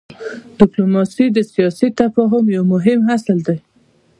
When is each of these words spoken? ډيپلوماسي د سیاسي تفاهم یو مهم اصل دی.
ډيپلوماسي 0.59 1.25
د 1.31 1.37
سیاسي 1.53 1.87
تفاهم 1.99 2.45
یو 2.55 2.63
مهم 2.73 2.99
اصل 3.15 3.37
دی. 3.47 3.57